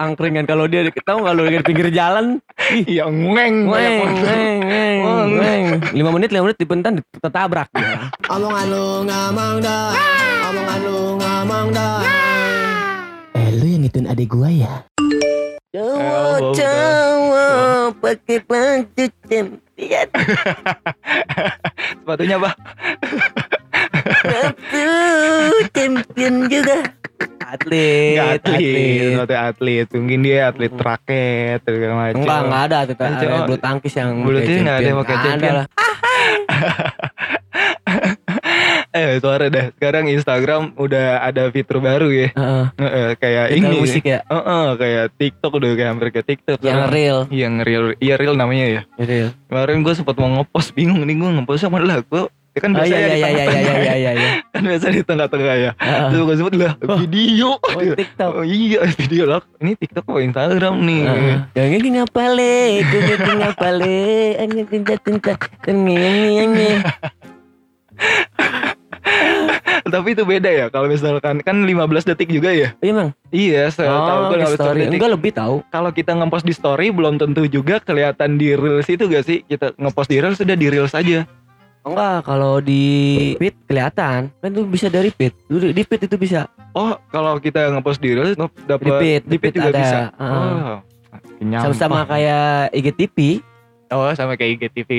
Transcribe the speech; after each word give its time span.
angkringan. 0.00 0.48
Kalau 0.48 0.64
dia 0.64 0.88
tahu 1.04 1.28
kalau 1.28 1.44
di 1.44 1.60
pinggir 1.60 1.92
jalan? 1.92 2.40
Iya 2.70 3.08
ngeng. 3.10 3.66
Weng 3.66 4.14
Weng. 4.24 5.30
weng 5.36 5.64
lima 5.90 6.10
menit 6.14 6.30
lima 6.30 6.48
menit 6.48 6.58
di 6.60 6.66
pentan 6.68 7.02
tertabrak 7.18 7.68
dia. 7.74 8.08
Omongan 8.30 8.66
lu 8.70 8.86
ngomong 9.04 9.54
dong 9.58 9.92
Omongan 10.46 10.78
lu 10.86 10.98
ngomong 11.18 11.66
dong 11.74 12.02
eh 13.34 13.50
lu 13.58 13.66
yang 13.66 13.82
ngituin 13.82 14.06
adik 14.06 14.30
gua 14.30 14.50
ya? 14.50 14.74
Bau, 15.70 16.50
cowok 16.50 18.02
pakai 18.02 18.38
baju 18.42 19.04
champion 19.30 20.06
Sepatunya 22.02 22.36
apa? 22.42 22.50
Satu 24.26 24.86
champion 25.70 26.34
juga 26.50 26.99
atlet 27.52 28.12
Enggak 28.12 28.28
atlet, 28.36 29.00
sepatu 29.06 29.34
atlet. 29.36 29.86
Mungkin 29.92 30.18
dia 30.20 30.38
atlet 30.46 30.72
raket 30.72 31.58
segala 31.60 31.94
macam. 31.96 32.16
Enggak, 32.16 32.38
enggak 32.42 32.62
ada 32.62 32.76
Kan 32.90 33.10
ada 33.10 33.20
cowok- 33.20 33.44
bulu 33.44 33.58
tangkis 33.58 33.92
yang 33.94 34.10
bulu 34.20 34.38
tangkis 34.38 34.60
nggak 34.60 34.76
ada 34.76 34.86
yang 34.86 34.98
pakai 34.98 35.16
champion. 35.20 35.54
lah. 35.56 35.66
Eh, 38.90 39.22
suara 39.22 39.46
dah. 39.46 39.70
Sekarang 39.72 40.10
Instagram 40.10 40.74
udah 40.74 41.22
ada 41.22 41.46
fitur 41.48 41.78
baru 41.78 42.10
ya. 42.10 42.34
Heeh. 42.34 42.64
Heeh, 42.76 43.08
kayak 43.14 43.46
ini. 43.54 43.78
musik 43.78 44.02
ya 44.02 44.18
Heeh, 44.24 44.66
kayak 44.74 45.04
TikTok 45.14 45.52
udah 45.54 45.70
kayak 45.72 45.88
hampir 45.88 46.08
ke 46.10 46.20
TikTok. 46.24 46.58
yang 46.58 46.90
real. 46.90 47.30
Yang 47.30 47.54
real, 47.62 47.84
iya 48.02 48.18
real 48.18 48.34
namanya 48.34 48.66
ya. 48.66 48.82
Real. 48.98 49.30
Kemarin 49.46 49.86
gue 49.86 49.94
sempat 49.94 50.18
mau 50.18 50.26
ngepost 50.32 50.74
bingung 50.74 50.98
nih 51.00 51.14
gue 51.14 51.30
ngepost 51.32 51.62
sama 51.62 51.78
lagu. 51.78 52.26
Ya 52.50 52.58
kan 52.58 52.70
Oh 52.70 52.74
biasa 52.76 52.88
iya 52.88 52.96
ya 52.96 52.98
iya 52.98 53.06
di 53.06 53.14
iya 53.14 53.14
iya 53.14 53.26
tengah-tengah 53.46 53.62
iya 53.62 53.70
ya. 53.70 53.94
iya 53.94 54.10
iya. 54.12 54.30
Kan 54.52 54.62
biasa 54.66 54.86
di 54.90 55.00
tengah-tengah 55.00 55.56
ya. 55.56 55.70
Heeh. 55.72 56.08
Terus 56.10 56.20
gue 56.20 56.36
sebut 56.36 56.52
lah 56.56 56.72
video. 56.98 57.48
Oh 57.54 57.80
TikTok. 57.94 58.30
Oh 58.32 58.42
iya 58.42 58.80
video 58.90 59.24
lah. 59.24 59.38
Ini 59.56 59.72
TikTok 59.76 60.04
apa 60.04 60.18
Instagram 60.20 60.74
nih? 60.82 61.02
Yang 61.54 61.70
ini 61.72 61.88
ngapa 61.94 62.22
le? 62.28 62.58
Ini 62.82 63.32
ngapa 63.38 63.68
le? 63.72 64.00
Ini 64.36 64.60
cinta 64.66 64.94
cinta. 64.98 65.32
Ini. 65.64 66.70
Tapi 69.82 70.14
itu 70.14 70.22
beda 70.22 70.46
ya 70.46 70.64
kalau 70.68 70.86
misalkan 70.86 71.40
kan 71.40 71.56
15 71.58 71.74
detik 72.04 72.28
juga 72.28 72.48
ya. 72.48 72.70
Iya 72.78 72.92
mang. 72.92 73.08
Iya, 73.28 73.68
saya 73.70 73.90
tahu 73.90 74.18
Oh, 74.20 74.26
gue 74.28 74.36
di 74.36 74.44
15 74.44 74.54
story. 74.54 74.78
detik. 74.80 74.96
Enggak 74.96 75.10
lebih 75.10 75.30
tahu. 75.32 75.54
Kalau 75.66 75.90
kita 75.90 76.10
ngepost 76.14 76.44
di 76.44 76.52
story 76.52 76.86
belum 76.90 77.16
tentu 77.16 77.42
juga 77.44 77.78
kelihatan 77.78 78.36
di 78.36 78.54
reels 78.54 78.86
itu 78.86 79.04
gak 79.04 79.24
sih? 79.24 79.40
Kita 79.42 79.72
ngepost 79.74 80.06
di 80.06 80.16
reels 80.18 80.36
sudah 80.36 80.54
di 80.54 80.66
reels 80.66 80.92
aja. 80.92 81.24
Enggak, 81.80 82.18
kalau 82.22 82.60
di 82.60 82.84
feed 83.36 83.56
kelihatan. 83.64 84.28
Kan 84.36 84.48
itu 84.50 84.62
bisa 84.68 84.86
dari 84.86 85.08
feed. 85.08 85.32
Lu 85.48 85.72
Di 85.72 85.80
feed 85.80 86.02
itu 86.04 86.16
bisa. 86.16 86.44
Oh, 86.70 86.92
kalau 87.08 87.40
kita 87.40 87.72
ngepost 87.72 87.98
di 87.98 88.12
reels 88.12 88.36
dapat 88.64 88.84
Di 88.84 88.90
feed, 89.00 89.22
di 89.24 89.36
feed 89.36 89.54
juga 89.56 89.70
ada. 89.72 89.80
bisa. 89.80 89.98
Heeh. 90.12 90.76
Oh. 91.40 91.58
Sama-sama 91.58 92.04
kayak 92.04 92.70
IGTV, 92.70 93.40
Oh, 93.90 94.12
sama 94.14 94.38
kayak 94.38 94.60
IGTV, 94.60 94.90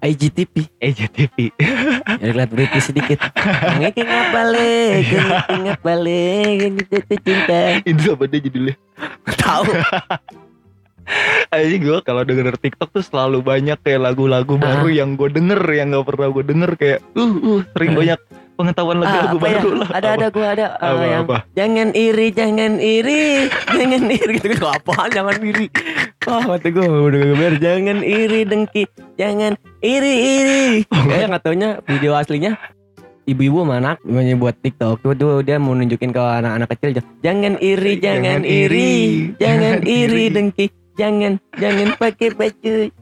IGTV. 0.00 0.54
IGTV. 0.78 1.36
Jadi 2.14 2.32
lihat 2.38 2.48
British 2.48 2.86
sedikit. 2.86 3.18
Ngeki 3.76 4.00
ngapa 4.00 4.40
le? 4.46 4.72
Ngeki 5.02 5.16
ngapa 5.66 5.92
le? 5.98 6.22
Ngeki 6.70 7.16
cinta. 7.20 7.60
itu 7.82 8.14
apa 8.14 8.24
dia 8.24 8.40
judulnya? 8.40 8.74
Tahu. 9.34 9.64
Aja 11.50 11.76
gue 11.76 11.98
kalau 12.06 12.22
denger 12.22 12.54
TikTok 12.56 12.94
tuh 12.94 13.02
selalu 13.02 13.42
banyak 13.42 13.78
kayak 13.82 14.00
lagu-lagu 14.06 14.54
Ah. 14.56 14.78
baru 14.80 14.88
yang 14.92 15.18
gue 15.18 15.28
denger 15.28 15.58
yang 15.72 15.90
gak 15.90 16.06
pernah 16.06 16.28
gue 16.30 16.44
denger 16.46 16.70
kayak 16.78 16.98
uh 17.14 17.34
uh 17.42 17.60
sering 17.74 17.90
Ah. 17.90 17.98
banyak 17.98 18.20
pengetahuan 18.54 18.96
lagu-lagu 19.00 19.36
apa 19.40 19.46
ya? 19.48 19.52
baru 19.56 19.70
lah. 19.72 19.88
Ada 19.88 20.08
ada 20.20 20.26
gua 20.28 20.46
ada 20.52 20.66
uh, 20.76 20.84
Apa, 20.84 21.04
yang 21.08 21.22
apa? 21.24 21.36
jangan 21.56 21.88
iri, 21.96 22.26
jangan 22.28 22.72
iri, 22.76 23.24
jangan 23.48 24.02
iri 24.04 24.32
gitu 24.36 24.46
gitu 24.52 24.66
apaan 24.68 25.08
jangan 25.08 25.40
iri. 25.40 25.66
Wah, 26.28 26.44
kata 26.44 26.68
gua 26.68 26.84
udah 27.08 27.20
geber 27.24 27.54
jangan 27.56 27.98
iri 28.04 28.40
dengki, 28.44 28.84
jangan 29.16 29.56
iri 29.80 30.14
iri. 30.36 30.64
Kayak 31.08 31.26
nggak 31.32 31.42
taunya 31.42 31.68
video 31.88 32.12
aslinya 32.12 32.60
ibu-ibu 33.24 33.62
sama 33.62 33.78
anak 33.78 33.96
namanya 34.02 34.34
buat 34.34 34.56
TikTok 34.58 35.06
tuh, 35.06 35.14
tuh 35.14 35.40
dia 35.40 35.56
mau 35.56 35.70
nunjukin 35.72 36.10
ke 36.10 36.18
anak-anak 36.18 36.68
kecil 36.74 36.98
jangan 37.22 37.54
iri 37.62 37.94
Jangan 37.96 38.42
jangan, 38.42 38.42
iri, 38.42 38.58
iri, 38.66 38.90
jangan 39.38 39.76
iri." 39.86 40.24
dengki 40.28 40.66
jangan 41.00 41.40
jangan 41.56 41.88
pakai 41.96 42.28
baju 42.36 42.92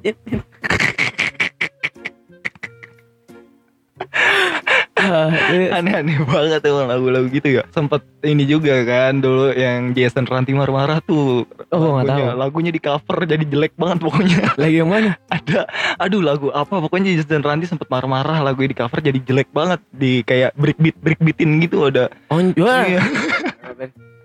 Ah, 4.98 5.30
eh, 5.54 5.70
Aneh-aneh 5.70 6.20
banget 6.26 6.58
emang 6.66 6.90
lagu-lagu 6.90 7.30
gitu 7.30 7.62
ya. 7.62 7.62
Sempet 7.70 8.02
ini 8.26 8.42
juga 8.44 8.82
kan 8.82 9.22
dulu 9.22 9.54
yang 9.54 9.94
Jason 9.94 10.26
Ranti 10.26 10.52
marah-marah 10.52 10.98
tuh. 11.06 11.46
Oh, 11.70 12.02
lagunya, 12.02 12.34
tahu. 12.34 12.42
lagunya 12.42 12.72
di 12.74 12.82
cover 12.82 13.18
jadi 13.24 13.44
jelek 13.46 13.78
banget 13.78 14.02
pokoknya. 14.02 14.38
lagi 14.58 14.76
yang 14.82 14.90
mana 14.90 15.14
Ada 15.30 15.70
aduh 16.02 16.18
lagu 16.18 16.50
apa 16.50 16.82
pokoknya 16.82 17.14
Jason 17.14 17.46
Ranti 17.46 17.70
sempet 17.70 17.86
marah-marah 17.86 18.42
lagu 18.42 18.58
di 18.58 18.74
cover 18.74 18.98
jadi 18.98 19.22
jelek 19.22 19.48
banget 19.54 19.80
di 19.94 20.26
kayak 20.26 20.52
breakbeat 20.58 20.98
breakbeatin 20.98 21.62
gitu 21.62 21.88
ada. 21.88 22.10
Oh, 22.34 22.42
wah. 22.58 22.82
Iya. 22.84 23.00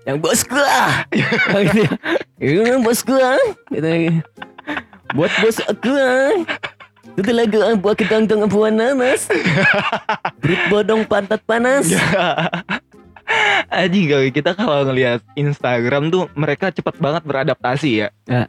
yang 0.03 0.19
bos 0.19 0.43
gua 0.43 1.07
gitu 1.15 1.79
ya 1.87 1.91
itu 2.43 2.75
bos 2.83 2.99
gua 3.07 3.39
gitu 3.73 4.21
buat 5.13 5.31
bos 5.41 5.57
gua 5.81 6.11
itu 7.13 7.29
lagu 7.29 7.61
ah, 7.61 7.77
buat 7.77 7.93
kedongdong 7.93 8.49
buah 8.49 8.73
nanas 8.73 9.29
Berit 10.41 10.61
bodong 10.73 11.05
pantat 11.05 11.45
panas 11.45 11.93
Aji 13.73 13.99
gak 14.09 14.21
kita 14.35 14.51
kalau 14.53 14.85
ngelihat 14.85 15.21
Instagram 15.33 16.13
tuh 16.13 16.29
mereka 16.37 16.69
cepet 16.69 16.95
banget 16.99 17.23
beradaptasi 17.25 18.05
ya. 18.05 18.07
Ya. 18.29 18.45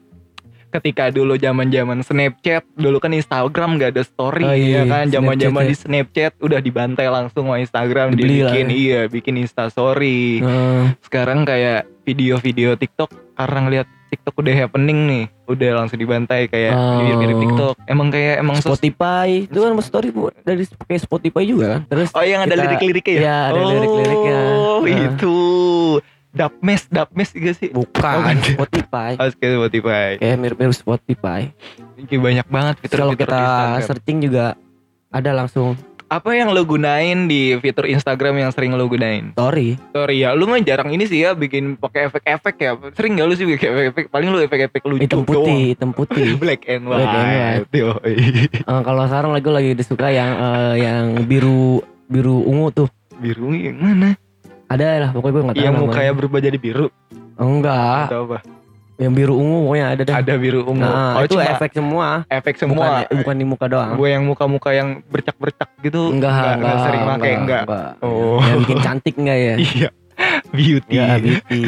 Ketika 0.74 1.06
dulu 1.14 1.38
zaman-zaman 1.38 2.02
Snapchat, 2.02 2.66
dulu 2.74 2.98
kan 2.98 3.14
Instagram 3.14 3.78
gak 3.78 3.94
ada 3.94 4.02
story 4.02 4.42
Oh, 4.44 4.52
ya 4.52 4.58
iya, 4.58 4.82
kan. 4.84 5.06
Zaman-zaman 5.08 5.64
Snapchat 5.64 5.70
di 5.70 5.76
Snapchat 5.78 6.32
udah 6.42 6.58
dibantai 6.58 7.06
langsung 7.06 7.46
sama 7.46 7.62
Instagram 7.62 8.18
Dibeli 8.18 8.42
lah 8.42 8.52
dibikin 8.52 8.66
ya. 8.68 8.74
iya, 8.74 9.00
bikin 9.06 9.34
Insta 9.38 9.70
story. 9.70 10.42
Nah, 10.42 10.98
Sekarang 11.00 11.46
kayak 11.46 11.86
video-video 12.02 12.74
TikTok 12.74 13.38
karena 13.38 13.58
ngelihat 13.64 13.88
TikTok 14.14 14.34
udah 14.36 14.54
happening 14.56 14.98
nih, 15.04 15.24
udah 15.44 15.70
langsung 15.74 15.96
dibantai 15.96 16.46
kayak 16.46 16.70
Oh. 16.70 17.02
mirip-mirip 17.02 17.36
TikTok. 17.40 17.74
Emang 17.84 18.08
kayak 18.08 18.34
emang 18.38 18.56
sos- 18.56 18.74
Spotify 18.74 19.44
itu 19.44 19.58
kan 19.58 19.74
story 19.80 20.08
bu 20.08 20.30
dari 20.40 20.62
pakai 20.64 20.96
Spotify 20.96 21.42
juga 21.44 21.66
kan 21.68 21.80
terus 21.84 22.08
Oh 22.10 22.22
yang 22.22 22.42
ada 22.42 22.52
Kita- 22.52 22.62
lirik-liriknya 22.64 23.12
ya? 23.12 23.20
Iya, 23.20 23.38
ada 23.44 23.60
lirik-liriknya. 23.66 24.38
Oh 24.54 24.78
Nah. 24.80 24.98
itu 25.04 25.36
Dapmes, 26.30 26.82
Dapmes 26.88 27.30
juga 27.30 27.50
sih 27.52 27.70
bukan 27.70 28.14
bukan. 28.16 28.36
Spotify 28.44 29.10
Oh, 29.14 29.30
kayak 29.30 29.52
Spotify 29.54 30.08
kayak 30.16 30.36
mirip-mirip 30.36 30.74
Spotify 30.74 31.40
Kayak 32.04 32.20
banyak 32.20 32.46
banget 32.48 32.74
Terus 32.80 32.90
kalau 32.92 33.12
fitur-fitur 33.12 33.38
kita 33.38 33.86
searching 33.86 34.18
juga 34.20 34.46
ada 35.08 35.30
langsung 35.32 35.78
Apa 36.04 36.30
yang 36.30 36.52
lo 36.52 36.62
gunain 36.62 37.26
di 37.26 37.56
fitur 37.58 37.84
Instagram 37.84 38.36
yang 38.38 38.50
sering 38.52 38.70
lo 38.70 38.84
gunain? 38.84 39.32
story 39.32 39.80
Sorry 39.90 40.20
ya, 40.20 40.30
lu 40.30 40.44
mah 40.44 40.60
jarang 40.60 40.92
ini 40.92 41.04
sih 41.04 41.20
ya 41.20 41.32
bikin 41.32 41.74
pakai 41.74 42.06
efek-efek 42.06 42.54
ya 42.56 42.72
Sering 42.92 43.16
gak 43.16 43.26
lu 43.26 43.34
sih 43.34 43.44
bikin 43.44 43.72
efek-efek? 43.72 44.04
Paling 44.08 44.28
lu 44.28 44.38
efek-efek 44.38 44.84
lucu 44.84 45.00
hitam 45.00 45.20
doang. 45.20 45.26
putih 45.26 45.60
hitam 45.72 45.90
putih 45.90 46.36
Black 46.42 46.62
and 46.66 46.84
white, 46.84 47.02
Black 47.02 47.16
and 47.16 47.66
white. 47.66 48.52
Eh, 48.70 48.80
kalau 48.80 49.02
sekarang 49.04 49.32
lagi 49.32 49.48
lagi 49.48 49.70
disuka 49.72 50.08
yang 50.08 50.30
eh, 50.30 50.74
yang 50.78 51.04
biru 51.24 51.80
biru 52.06 52.44
ungu 52.44 52.68
tuh 52.70 52.88
Biru 53.14 53.50
yang 53.50 53.76
mana? 53.76 54.12
ada 54.64 54.86
lah 54.98 55.10
pokoknya 55.10 55.32
gue 55.32 55.42
nggak 55.42 55.56
tahu 55.56 55.64
Yang 55.64 55.74
mukanya 55.78 56.12
berubah 56.14 56.38
jadi 56.40 56.58
biru 56.58 56.86
enggak 57.36 58.08
Atau 58.08 58.20
apa? 58.26 58.38
Yang 58.94 59.10
biru 59.10 59.34
ungu 59.34 59.58
pokoknya 59.66 59.86
ada 59.90 60.02
dah 60.06 60.16
Ada 60.22 60.34
biru 60.38 60.60
ungu 60.62 60.86
nah 60.86 61.18
Oh 61.18 61.22
itu 61.26 61.34
efek 61.38 61.70
semua 61.74 62.22
efek 62.30 62.54
bukan 62.62 62.70
semua 62.70 62.86
bukan 63.10 63.34
di 63.34 63.44
muka 63.46 63.66
doang 63.66 63.98
Gue 63.98 64.08
yang 64.14 64.22
muka-muka 64.22 64.70
yang 64.70 65.02
bercak-bercak 65.10 65.66
gitu 65.82 66.14
enggak 66.14 66.30
nggak, 66.30 66.54
enggak, 66.58 66.76
sering 66.86 67.02
pakai 67.02 67.32
enggak. 67.34 67.62
Oh. 68.00 68.38
yang 68.38 68.58
bikin 68.62 68.78
cantik 68.78 69.14
enggak 69.18 69.38
ya 69.38 69.54
Iya. 69.64 69.88
Beauty. 70.54 70.94
ya 70.94 71.18
beauty 71.18 71.62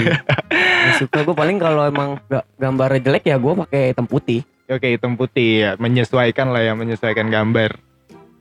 Yang 0.87 0.95
suka 1.03 1.27
gue 1.27 1.35
paling 1.35 1.59
kalau 1.59 1.83
emang 1.83 2.23
gak 2.31 2.47
gambarnya 2.55 3.01
jelek 3.03 3.25
ya 3.27 3.37
gue 3.43 3.53
pakai 3.67 3.91
hitam 3.91 4.07
putih 4.07 4.47
Oke, 4.67 4.99
hitam 4.99 5.15
putih 5.15 5.51
ya, 5.63 5.71
menyesuaikan 5.79 6.51
lah 6.51 6.59
ya, 6.59 6.75
menyesuaikan 6.75 7.31
gambar. 7.31 7.79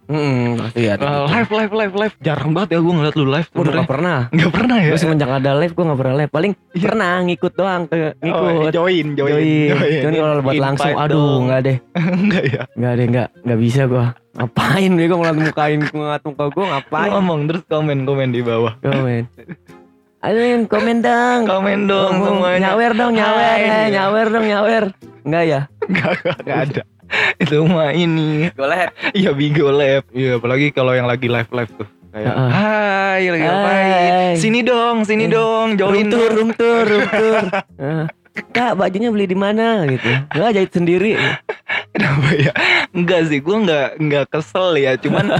Hmm, 0.05 0.53
pasti 0.55 0.79
Eh, 0.79 0.85
ya. 0.85 0.95
live, 1.01 1.51
live, 1.51 1.73
live, 1.73 1.93
live. 1.97 2.15
Jarang 2.21 2.53
banget 2.53 2.69
ya 2.71 2.79
gue 2.79 2.93
ngeliat 2.93 3.15
lu 3.15 3.25
live. 3.25 3.47
Gue 3.47 3.57
udah 3.57 3.65
sebenernya. 3.65 3.81
gak 3.81 3.89
pernah. 3.89 4.19
Nggak 4.29 4.51
pernah 4.53 4.77
ya? 4.77 4.89
Gue 4.89 4.99
semenjak 4.99 5.31
ada 5.31 5.51
live 5.55 5.73
gue 5.73 5.83
gak 5.83 5.99
pernah 5.99 6.15
live. 6.15 6.31
Paling 6.31 6.51
Iya. 6.53 6.83
pernah 6.83 7.11
ngikut 7.23 7.53
doang 7.53 7.81
ke 7.85 7.97
ngikut. 8.15 8.45
Oh, 8.45 8.69
join, 8.69 9.05
join, 9.13 9.33
Join. 9.33 10.01
Cuman 10.01 10.13
kalau 10.13 10.41
buat 10.41 10.55
langsung, 10.55 10.93
aduh 10.93 11.35
nggak 11.43 11.59
deh, 11.61 11.77
Enggak 12.21 12.43
ya. 12.45 12.61
nggak 12.71 12.93
deh, 12.93 13.05
nggak, 13.09 13.27
nggak 13.41 13.59
bisa 13.59 13.81
gue. 13.85 14.05
Ngapain 14.35 14.91
gue 14.91 15.07
ngeliat 15.09 15.37
mukain, 15.37 15.79
ngeliat 15.81 16.23
muka 16.23 16.45
gue 16.47 16.65
ngapain? 16.67 17.09
ngomong 17.09 17.39
terus 17.47 17.63
komen, 17.65 17.97
komen 18.03 18.29
di 18.29 18.41
bawah. 18.41 18.73
Komen. 18.79 19.23
Ayo 20.25 20.41
komen 20.65 21.05
dong. 21.05 21.45
Komen 21.45 21.85
dong 21.85 22.13
semuanya. 22.17 22.73
Nyawer 22.73 22.91
dong, 22.93 23.13
nyawer, 23.13 23.57
eh, 23.61 23.87
nyawer 23.93 24.27
dong, 24.27 24.45
nyawer. 24.45 24.83
Enggak 25.21 25.43
ya? 25.45 25.59
Enggak, 25.85 26.09
enggak 26.41 26.59
ada. 26.65 26.81
Itu 27.43 27.65
mah 27.65 27.91
ini. 27.91 28.49
Gue 28.51 28.67
live. 28.67 28.93
Iya, 29.13 29.31
Bigo 29.31 29.69
Lab. 29.69 30.03
Iya, 30.11 30.37
apalagi 30.37 30.71
kalau 30.71 30.91
yang 30.91 31.05
lagi 31.05 31.27
live-live 31.27 31.71
tuh. 31.75 31.87
Kayak, 32.09 32.31
Heeh. 32.31 32.49
hai, 32.49 33.21
lagi 33.27 33.43
Hai. 33.43 33.49
ngapain? 33.51 34.35
Sini 34.39 34.59
dong, 34.63 34.97
sini 35.03 35.25
Eh, 35.27 35.29
dong, 35.29 35.75
join 35.75 36.07
Room 36.07 36.07
tour, 36.07 36.29
room 36.31 36.49
tour, 36.55 36.83
room 36.91 37.05
tour. 37.05 37.43
Eh, 37.75 38.05
Kak 38.51 38.75
bajunya 38.75 39.11
beli 39.11 39.27
di 39.27 39.35
mana 39.35 39.83
gitu. 39.87 40.11
Enggak 40.31 40.51
jahit 40.51 40.71
sendiri. 40.71 41.15
Kenapa 41.95 42.27
ya? 42.35 42.51
Enggak 42.91 43.31
sih, 43.31 43.39
gue 43.39 43.57
nggak 43.63 43.87
nggak 43.99 44.25
kesel 44.27 44.75
ya. 44.75 44.99
Cuman 44.99 45.39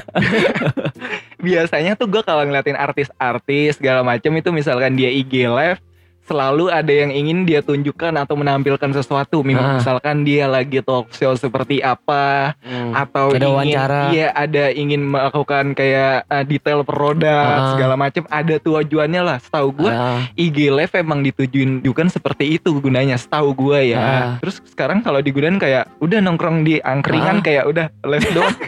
biasanya 1.38 1.96
tuh 1.96 2.08
gue 2.08 2.24
kalau 2.24 2.44
ngeliatin 2.44 2.76
artis-artis 2.76 3.80
segala 3.80 4.02
macam 4.02 4.32
itu 4.32 4.50
misalkan 4.52 4.96
dia 4.96 5.12
IG 5.12 5.44
live 5.46 5.80
selalu 6.26 6.68
ada 6.68 6.90
yang 6.90 7.10
ingin 7.10 7.46
dia 7.46 7.62
tunjukkan 7.62 8.18
atau 8.18 8.34
menampilkan 8.34 8.92
sesuatu. 8.92 9.46
Ah. 9.48 9.78
Misalkan 9.78 10.26
dia 10.26 10.46
lagi 10.46 10.82
talk 10.82 11.10
show 11.12 11.32
seperti 11.34 11.80
apa 11.80 12.58
atau 12.92 13.30
Ada 13.30 13.38
ingin 13.40 13.54
wawancara. 13.54 14.02
iya 14.10 14.28
ada 14.30 14.70
ingin 14.70 15.06
melakukan 15.06 15.72
kayak 15.72 16.26
uh, 16.26 16.44
detail 16.44 16.82
produk 16.82 17.38
Ah. 17.46 17.78
segala 17.78 17.94
macam 17.96 18.26
ada 18.28 18.56
tujuannya 18.58 19.22
lah. 19.22 19.38
Setahu 19.38 19.70
gue 19.76 19.92
Ah, 19.92 20.26
IG 20.34 20.68
live 20.68 20.94
emang 20.96 21.22
ditujuin 21.22 21.80
bukan 21.80 22.10
seperti 22.10 22.58
itu 22.58 22.74
gunanya 22.76 23.16
setahu 23.16 23.54
gue 23.54 23.94
ya. 23.94 24.00
Ah. 24.00 24.28
Terus 24.42 24.66
sekarang 24.66 25.00
kalau 25.00 25.22
digunain 25.22 25.56
kayak 25.56 25.88
udah 26.02 26.20
nongkrong 26.20 26.66
di 26.66 26.82
angkringan 26.82 27.40
Ah. 27.40 27.44
kayak 27.44 27.64
udah 27.66 27.86
live 28.02 28.28
doang. 28.34 28.56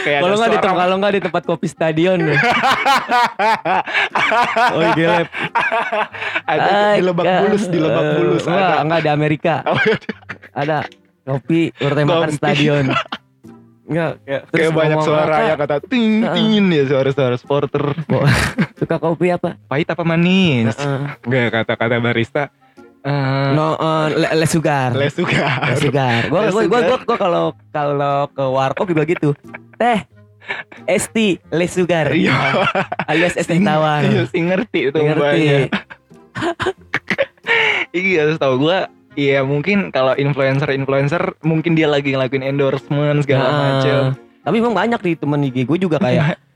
kayak 0.00 0.20
kalau 0.20 0.30
ada 0.30 0.38
nggak 0.38 0.50
di 0.50 0.58
tempat 0.58 0.76
kalau 0.78 0.94
nggak 0.96 1.12
di 1.12 1.20
tempat 1.20 1.42
kopi 1.44 1.66
stadion. 1.66 2.20
oh 4.70 4.82
gila. 4.98 5.20
ada 6.44 6.70
di 6.96 7.02
lebak 7.02 7.24
bulus 7.26 7.64
di 7.66 7.78
lebak 7.78 8.04
bulus 8.16 8.42
Enggak, 8.44 8.66
ada. 8.66 8.82
enggak 8.82 9.00
di 9.00 9.10
Amerika. 9.10 9.54
Iya. 9.62 9.94
Ada 10.50 10.76
kopi 11.22 11.60
bertemakan 11.72 12.28
Kopi. 12.28 12.38
stadion. 12.38 12.84
Enggak, 13.90 14.12
kayak, 14.22 14.70
banyak 14.70 14.98
suara 15.02 15.36
ya 15.44 15.54
kata 15.58 15.76
ting 15.82 16.22
Ah. 16.22 16.30
ting 16.32 16.70
ya 16.70 16.86
suara-suara 16.86 17.34
supporter. 17.34 17.82
Suka 18.78 18.96
kopi 18.96 19.30
apa? 19.30 19.58
Pahit 19.66 19.86
apa 19.86 20.02
manis? 20.02 20.78
Enggak 21.22 21.46
kata-kata 21.52 21.98
barista. 21.98 22.54
Eh, 23.00 23.48
No, 23.50 23.74
eh, 23.74 24.06
le, 24.14 24.28
le 24.34 24.46
sugar. 24.46 24.92
les 24.92 25.08
suka. 25.08 25.66
Le 25.66 25.76
sugar. 25.78 26.28
Gua 26.28 26.40
Le 26.42 26.50
gua 26.50 26.62
gua 26.62 26.80
sugar. 26.80 27.00
gua, 27.02 27.16
kalau 27.16 27.44
kalau 27.70 28.16
ke 28.28 28.44
warkop 28.44 28.86
juga 28.86 29.02
gitu. 29.04 29.32
Teh 29.74 30.04
Esti 30.84 31.40
le 31.48 31.64
sugar. 31.64 32.10
Iya. 32.10 32.36
Alias 33.06 33.34
es 33.34 33.44
teh 33.44 33.56
Sing- 33.56 33.64
tawar. 33.64 34.02
Iya, 34.02 34.26
sih 34.26 34.40
ngerti 34.42 34.78
itu 34.86 34.98
Ngerti. 34.98 35.44
Iya, 37.90 38.30
setahu 38.30 38.56
gua 38.60 38.86
Iya 39.10 39.42
mungkin 39.42 39.90
kalau 39.90 40.14
influencer-influencer 40.14 41.34
mungkin 41.42 41.74
dia 41.74 41.90
lagi 41.90 42.14
ngelakuin 42.14 42.46
endorsement 42.46 43.18
segala 43.20 43.42
Nah, 43.44 43.58
macem. 43.58 44.00
Tapi 44.40 44.56
emang 44.56 44.70
banyak 44.72 45.00
di 45.02 45.12
temen 45.14 45.42
IG 45.42 45.66
gue 45.66 45.78
juga 45.78 45.98
kayak 45.98 46.38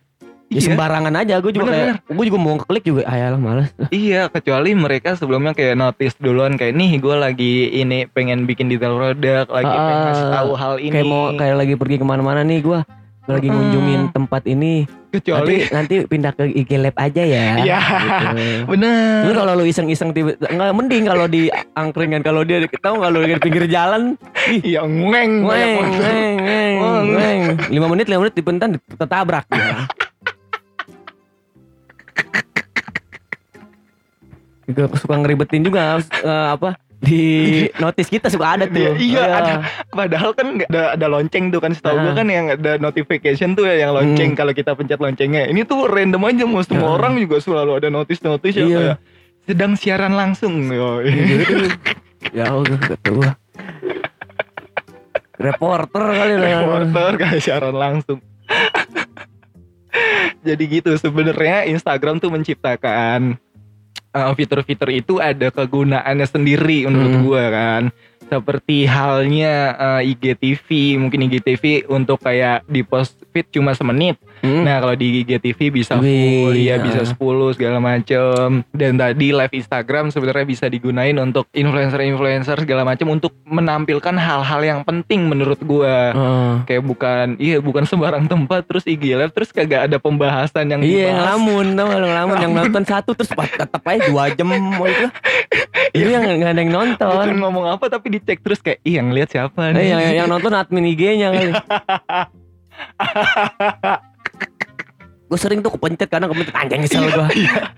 ya 0.46 0.55
Iya, 0.55 0.61
sembarangan 0.67 1.14
aja 1.17 1.35
gue 1.37 1.50
juga 1.50 1.67
Bener, 1.67 1.96
kayak 1.99 2.14
gue 2.14 2.25
juga 2.26 2.38
mau 2.38 2.55
klik 2.58 2.85
juga 2.85 3.02
ayalah 3.05 3.37
males 3.37 3.70
iya, 3.94 4.29
kecuali 4.29 4.70
mereka 4.73 5.14
sebelumnya 5.14 5.50
kayak 5.50 5.75
notice 5.75 6.14
duluan 6.17 6.55
kayak 6.55 6.73
nih 6.73 6.96
gue 6.96 7.14
lagi 7.14 7.55
ini 7.73 8.06
pengen 8.06 8.44
bikin 8.44 8.69
detail 8.69 8.94
produk, 8.94 9.44
lagi 9.46 9.67
pengen 9.67 9.94
Ah, 9.94 10.05
ngasih 10.06 10.26
tahu 10.31 10.50
hal 10.55 10.75
ini. 10.79 10.93
kayak 10.93 11.06
mau 11.06 11.32
kayak 11.32 11.56
lagi 11.56 11.75
pergi 11.75 11.96
ke 11.96 12.05
mana-mana 12.05 12.41
nih 12.41 12.61
gue 12.61 12.81
lagi 13.25 13.49
Mm-mm. 13.49 13.56
ngunjungin 13.56 14.02
tempat 14.12 14.44
ini 14.44 14.85
kecuali 15.08 15.64
nanti 15.64 15.96
nanti 15.96 16.05
pindah 16.05 16.32
ke 16.37 16.44
IG 16.44 16.70
Lab 16.76 16.93
aja 16.94 17.23
ya 17.25 17.44
Iya. 17.64 17.81
gitu. 17.81 18.26
bener. 18.69 19.25
Lu 19.25 19.32
kalau 19.32 19.52
lu 19.55 19.64
iseng-iseng 19.64 20.12
tiba 20.12 20.37
nggak 20.37 20.76
mending 20.76 21.08
kalau 21.08 21.25
di 21.25 21.49
angkringan 21.73 22.20
kalau 22.20 22.44
dia 22.44 22.61
tahu 22.76 23.00
lu 23.00 23.25
di 23.25 23.32
pinggir 23.40 23.64
jalan 23.64 24.20
Iya 24.44 24.85
ngeng. 24.85 25.40
Weng, 25.40 25.88
Weng. 25.97 26.37
weng. 27.08 27.43
Lima 27.73 27.87
menit, 27.88 28.06
lima 28.06 28.20
menit 28.20 28.35
dipentan 28.35 28.76
ditabrak. 28.76 29.49
Ya. 29.49 29.88
Juga 34.64 34.88
suka 34.96 35.14
ngeribetin 35.16 35.62
juga 35.62 35.99
eh, 36.00 36.49
apa 36.50 36.76
di 36.96 37.22
notis 37.76 38.08
kita 38.08 38.32
suka 38.32 38.56
ada 38.56 38.64
tuh. 38.64 38.81
Iya, 38.81 38.96
iya, 38.96 39.20
Oh, 39.20 39.37
ada. 39.37 39.52
Padahal 39.93 40.31
kan 40.32 40.64
ada 40.64 40.96
ada 40.96 41.06
lonceng 41.06 41.52
tuh 41.52 41.61
kan 41.61 41.76
setahu 41.76 42.00
gua 42.00 42.12
Ah. 42.12 42.16
kan 42.16 42.26
yang 42.26 42.49
ada 42.49 42.81
notification 42.81 43.52
tuh 43.52 43.69
ya 43.69 43.84
yang 43.84 43.93
lonceng 43.93 44.32
Hmm. 44.32 44.38
kalau 44.38 44.56
kita 44.56 44.72
pencet 44.72 44.96
loncengnya. 44.96 45.44
Ini 45.46 45.69
tuh 45.69 45.84
random 45.84 46.25
aja 46.25 46.44
mau 46.49 46.64
semua 46.64 46.88
Ah. 46.88 46.96
orang 46.96 47.20
juga 47.20 47.37
selalu 47.38 47.76
ada 47.76 47.88
notis-notis 47.88 48.56
yang 48.56 48.69
Iya. 48.69 48.78
kayak 48.81 48.96
sedang 49.44 49.72
siaran 49.76 50.16
langsung. 50.16 50.64
Yo. 50.64 51.05
ya 52.32 52.49
udah 52.49 52.78
kata 52.81 53.08
gua. 53.12 53.31
Reporter 55.34 56.05
kali 56.08 56.34
lah. 56.40 56.49
Reporter 56.81 57.11
kayak 57.20 57.40
siaran 57.43 57.76
langsung. 57.76 58.19
Jadi 60.46 60.62
gitu 60.70 60.90
sebenarnya 60.94 61.64
Instagram 61.66 62.16
tuh 62.16 62.28
menciptakan 62.28 63.37
uh, 64.14 64.32
fitur-fitur 64.32 64.88
itu 64.94 65.19
ada 65.19 65.50
kegunaannya 65.50 66.26
sendiri 66.31 66.87
menurut 66.87 67.12
Hmm. 67.19 67.22
gua 67.26 67.44
kan. 67.50 67.82
Seperti 68.25 68.88
halnya 68.88 69.76
uh, 69.76 70.00
IGTV, 70.00 70.96
mungkin 70.96 71.28
IGTV 71.28 71.84
untuk 71.93 72.25
kayak 72.25 72.64
di 72.64 72.81
post 72.81 73.20
feed 73.34 73.52
cuma 73.52 73.76
semenit. 73.76 74.16
Hmm. 74.44 74.62
Nah, 74.62 74.76
kalau 74.79 74.93
di 74.93 75.19
IGTV 75.19 75.56
bisa 75.70 75.96
Wih, 75.96 76.44
full, 76.44 76.52
ya 76.55 76.61
iya. 76.61 76.75
bisa 76.76 77.00
10 77.02 77.17
segala 77.50 77.79
macem. 77.79 78.61
Dan 78.70 78.94
tadi 78.94 79.31
live 79.31 79.50
Instagram 79.50 80.08
sebenarnya 80.08 80.44
bisa 80.44 80.64
digunain 80.67 81.14
untuk 81.17 81.46
influencer-influencer 81.49 82.58
segala 82.58 82.85
macem 82.85 83.06
untuk 83.06 83.31
menampilkan 83.43 84.12
hal-hal 84.12 84.61
yang 84.61 84.81
penting 84.82 85.25
menurut 85.25 85.56
gua. 85.61 85.94
Heeh. 86.06 86.50
kayak 86.64 86.82
bukan 86.82 87.26
iya 87.37 87.58
bukan 87.58 87.82
sembarang 87.82 88.25
tempat 88.25 88.64
terus 88.64 88.82
IG 88.85 89.11
live 89.11 89.31
terus 89.31 89.49
kagak 89.49 89.85
ada 89.85 89.96
pembahasan 89.96 90.67
yang 90.67 90.81
Iya 90.81 91.06
yang 91.06 91.14
ngelamun 91.19 91.64
tau 91.73 91.85
gak 91.87 91.97
lu 91.97 92.06
ngelamun? 92.06 92.35
Yang 92.37 92.52
nonton 92.55 92.82
satu 92.85 93.11
terus 93.12 93.31
pas 93.31 93.49
tetep 93.49 93.81
aja 93.81 94.00
dua 94.05 94.23
jam 94.29 94.44
mau 94.47 94.85
itu. 94.85 95.06
Ini 95.94 96.11
yang 96.11 96.23
gak 96.37 96.50
ada 96.50 96.58
yang 96.58 96.69
bukan 96.69 96.90
nonton 96.90 97.26
ngomong 97.38 97.64
apa 97.70 97.85
tapi 97.87 98.06
dicek 98.12 98.38
terus 98.38 98.58
kayak 98.58 98.79
ih 98.82 98.94
yang 98.94 99.08
lihat 99.08 99.31
siapa 99.31 99.56
Eh, 99.67 99.73
nih? 99.73 99.85
yang, 99.87 100.00
yang 100.20 100.26
nonton 100.29 100.50
admin 100.52 100.85
IG-nya 100.87 101.31
kali. 101.31 101.50
gue 105.25 105.38
sering 105.38 105.59
tuh 105.59 105.71
kepencet 105.71 106.06
karena 106.06 106.26
kepencet 106.26 106.53
anjing 106.53 106.81
nyesel 106.81 107.05
gue. 107.06 107.26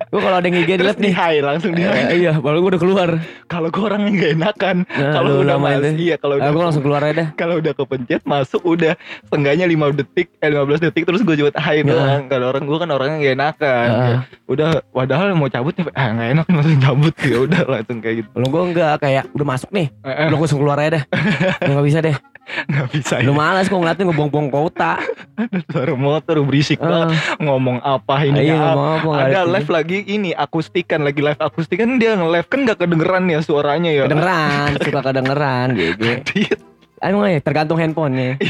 gue 0.05 0.21
kalau 0.21 0.37
ada 0.37 0.45
yang 0.45 0.59
IG 0.59 0.71
di 0.73 0.85
nih. 1.01 1.13
high 1.13 1.39
langsung 1.41 1.73
di 1.73 1.81
high 1.81 2.05
Eh, 2.09 2.19
iya, 2.21 2.33
baru 2.35 2.59
gue 2.59 2.71
udah 2.71 2.83
keluar. 2.83 3.09
kalau 3.47 3.69
gue 3.69 3.83
orangnya 3.83 4.11
nggak 4.13 4.33
enakan 4.35 4.77
Nah, 4.89 5.13
kalau 5.13 5.31
udah 5.39 5.55
lama 5.55 5.67
mas 5.69 5.79
itu. 5.87 6.03
iya 6.03 6.17
kalau 6.17 6.35
Ah, 6.35 6.39
udah 6.41 6.51
gue 6.51 6.63
langsung 6.65 6.83
keluar 6.83 7.03
aja 7.03 7.25
kalau 7.33 7.55
udah 7.57 7.73
kepencet 7.73 8.21
masuk 8.23 8.63
udah 8.63 8.93
setengahnya 9.23 9.65
5 9.65 9.73
detik 9.95 10.27
eh 10.37 10.49
15 10.49 10.83
detik 10.83 11.03
terus 11.05 11.23
gue 11.23 11.35
hai 11.53 11.77
Ya. 11.77 11.83
doang 11.85 12.23
kalau 12.27 12.47
orang 12.49 12.65
gue 12.65 12.77
kan 12.77 12.89
orangnya 12.91 13.17
gak 13.21 13.35
enakan 13.35 13.89
Ah. 13.89 14.19
Udah 14.47 14.69
padahal 14.89 15.27
mau 15.33 15.47
cabut 15.47 15.73
nih 15.73 15.87
ah 15.93 16.09
nggak 16.11 16.29
enak 16.33 16.45
langsung 16.49 16.81
cabut 16.81 17.15
ya 17.25 17.37
udah 17.41 17.63
langsung 17.65 17.99
kayak 17.99 18.17
gitu 18.19 18.29
Kalau 18.33 18.49
gue 18.49 18.63
enggak 18.67 18.95
kayak 18.99 19.25
udah 19.33 19.47
masuk 19.47 19.71
nih, 19.71 19.87
udah 20.03 20.37
langsung 20.37 20.59
keluar 20.59 20.79
aja. 20.79 21.01
Gue 21.59 21.73
gak 21.77 21.87
bisa 21.87 22.01
deh. 22.01 22.17
nggak 22.47 22.87
bisa 22.89 23.15
Lu 23.21 23.35
ya 23.35 23.37
malas 23.37 23.67
gue 23.67 23.75
ngeliatin 23.75 24.07
gue 24.07 24.15
buang-buang 24.15 24.49
kota. 24.49 25.03
suara 25.71 25.93
motor 25.93 26.39
berisik 26.43 26.79
banget 26.79 27.11
Ah, 27.11 27.36
ngomong 27.39 27.79
apa 27.79 28.23
ini? 28.23 28.47
Iya, 28.47 28.57
apa 28.57 28.73
ngomong 28.75 29.15
apa, 29.15 29.27
ada 29.27 29.41
live 29.45 29.69
lagi 29.69 29.99
ini 30.03 30.31
akustikan 30.31 31.01
lagi 31.01 31.21
live 31.21 31.39
akustikan. 31.39 31.97
Dia 31.97 32.15
nge-live 32.15 32.47
kan 32.47 32.61
nggak 32.63 32.79
kedengeran 32.79 33.25
ya 33.27 33.39
suaranya 33.41 33.91
ya? 33.91 34.05
Kedengeran, 34.05 34.69
suka 34.79 35.01
kedengeran 35.03 35.67
gitu. 35.81 36.07
Emang 36.99 37.29
ya 37.29 37.41
tergantung 37.41 37.77
handphonenya. 37.77 38.41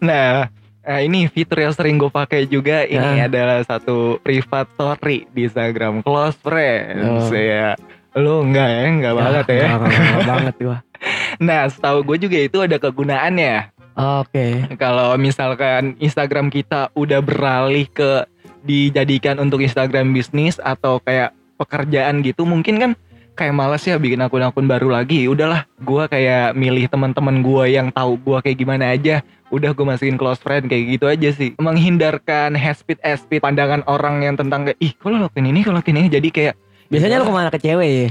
nah 0.00 0.48
eh, 0.82 1.00
ini 1.04 1.26
fitur 1.26 1.58
yang 1.60 1.72
sering 1.72 1.96
gue 1.96 2.08
pakai 2.08 2.44
juga. 2.44 2.82
Ini 2.82 3.18
Ya. 3.18 3.26
adalah 3.26 3.62
satu 3.62 4.18
private 4.18 4.70
story 4.72 5.28
di 5.30 5.44
Instagram. 5.44 6.02
Close 6.02 6.38
friends 6.38 7.28
Oh. 7.28 7.32
ya. 7.32 7.74
Lu 8.12 8.42
enggak 8.42 8.66
ya? 8.66 8.82
Enggak 8.84 9.14
banget 9.14 9.46
ya? 9.46 9.54
Enggak, 9.54 9.78
enggak, 9.78 10.00
enggak 10.02 10.26
banget 10.26 10.54
gua. 10.58 10.78
nah 11.38 11.62
setahu 11.70 12.02
gue 12.04 12.26
juga 12.26 12.38
itu 12.40 12.58
ada 12.58 12.74
kegunaannya 12.76 13.70
Oke. 13.98 14.62
kalau 14.78 15.18
misalkan 15.18 15.98
Instagram 15.98 16.54
kita 16.54 16.94
udah 16.94 17.18
beralih 17.18 17.90
ke 17.90 18.22
dijadikan 18.62 19.42
untuk 19.42 19.58
Instagram 19.58 20.14
bisnis 20.14 20.62
atau 20.62 21.02
kayak 21.02 21.34
pekerjaan 21.58 22.22
gitu 22.22 22.46
mungkin 22.46 22.78
kan 22.78 22.90
kayak 23.34 23.54
males 23.54 23.82
ya 23.82 23.98
bikin 23.98 24.22
akun-akun 24.22 24.70
baru 24.70 24.94
lagi 24.94 25.26
udahlah 25.26 25.66
gua 25.82 26.06
kayak 26.06 26.54
milih 26.54 26.86
teman-teman 26.86 27.42
gua 27.42 27.66
yang 27.66 27.90
tahu 27.90 28.14
gua 28.22 28.38
kayak 28.38 28.62
gimana 28.62 28.94
aja 28.94 29.22
udah 29.48 29.72
gue 29.72 29.80
masukin 29.80 30.20
close 30.20 30.44
friend 30.44 30.68
kayak 30.68 31.00
gitu 31.00 31.08
aja 31.08 31.32
sih 31.32 31.56
menghindarkan 31.56 32.52
hespit 32.52 33.00
hespit 33.00 33.40
pandangan 33.40 33.80
orang 33.88 34.20
yang 34.20 34.36
tentang 34.36 34.68
kayak 34.68 34.76
ih 34.76 34.92
kalau 35.00 35.16
lakuin 35.24 35.48
ini 35.48 35.64
kalau 35.64 35.80
ini 35.80 36.12
jadi 36.12 36.28
kayak 36.28 36.54
Biasanya 36.88 37.20
lu 37.20 37.28
ke 37.28 37.32
mana 37.36 37.52
ke 37.52 37.60
cewek 37.60 37.88
ya? 37.92 38.08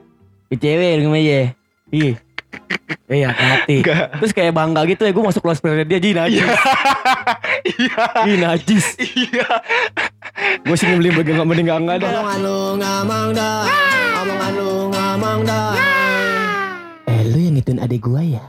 Ke 0.50 0.56
cewek 0.58 0.90
lu 0.98 1.10
gimana 1.10 1.22
ya? 1.22 1.42
Ih. 1.90 2.14
Iya, 3.06 3.30
hati. 3.30 3.80
enggak 3.80 4.18
Terus 4.18 4.32
kayak 4.32 4.52
bangga 4.52 4.82
gitu 4.84 5.02
ya, 5.02 5.10
gue 5.10 5.24
masuk 5.24 5.40
close 5.40 5.58
friend 5.58 5.82
dia, 5.84 5.98
Ji 5.98 6.10
najis. 6.10 6.42
iya 7.76 8.02
Ih, 8.24 8.36
najis. 8.36 8.86
iya 8.98 9.46
Gue 10.62 10.74
sih 10.74 10.86
beli 10.88 11.10
mending 11.10 11.38
mending 11.40 11.66
enggak 11.66 11.80
enggak 11.80 11.96
dah. 12.00 12.10
Omongan 12.12 12.38
lu 12.40 12.58
ngamang 12.76 13.28
dah 13.30 13.58
Omongan 14.20 14.52
lu 14.52 14.70
ngamang 14.88 15.40
dah 15.42 15.68
Eh, 17.06 17.20
lu 17.26 17.38
yang 17.40 17.54
ngituin 17.54 17.78
adik 17.78 18.00
gua 18.00 18.22
ya? 18.22 18.44